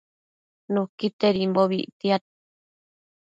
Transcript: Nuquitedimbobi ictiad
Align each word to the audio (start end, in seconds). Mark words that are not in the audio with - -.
Nuquitedimbobi 0.73 1.77
ictiad 1.85 2.23